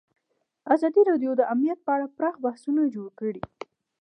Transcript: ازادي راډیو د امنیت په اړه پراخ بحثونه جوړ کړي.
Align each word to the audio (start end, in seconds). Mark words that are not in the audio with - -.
ازادي 0.73 1.01
راډیو 1.09 1.31
د 1.37 1.41
امنیت 1.53 1.79
په 1.83 1.91
اړه 1.95 2.07
پراخ 2.17 2.35
بحثونه 2.45 2.81
جوړ 2.95 3.07
کړي. 3.19 3.41